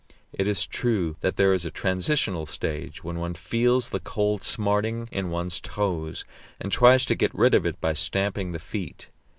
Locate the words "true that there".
0.65-1.53